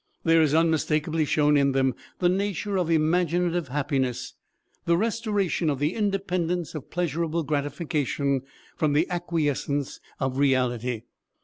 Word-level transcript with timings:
There 0.23 0.41
is 0.41 0.55
unmistakably 0.55 1.25
shown 1.25 1.55
in 1.55 1.73
them 1.73 1.93
the 2.17 2.27
nature 2.27 2.75
of 2.75 2.89
imaginative 2.89 3.67
happiness, 3.67 4.33
the 4.85 4.97
restoration 4.97 5.69
of 5.69 5.77
the 5.77 5.93
independence 5.93 6.73
of 6.73 6.89
pleasurable 6.89 7.43
gratification 7.43 8.41
from 8.75 8.93
the 8.93 9.07
acquiescence 9.11 9.99
of 10.19 10.39
reality. 10.39 11.03